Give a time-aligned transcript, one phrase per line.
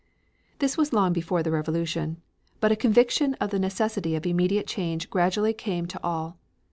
[0.57, 2.23] This was long before the revolution.
[2.59, 6.39] But a conviction of the necessity of immediate change gradually came to all.